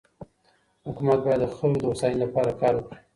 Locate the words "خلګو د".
1.55-1.85